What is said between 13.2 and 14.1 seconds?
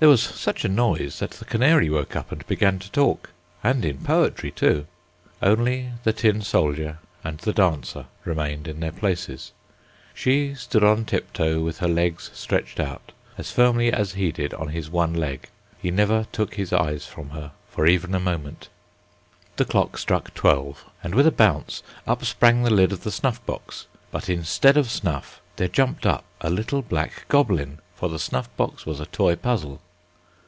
as firmly